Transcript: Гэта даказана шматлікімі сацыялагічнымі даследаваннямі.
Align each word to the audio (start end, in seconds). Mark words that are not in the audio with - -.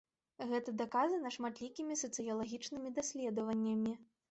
Гэта 0.53 0.73
даказана 0.81 1.33
шматлікімі 1.35 1.99
сацыялагічнымі 2.03 2.95
даследаваннямі. 2.99 3.97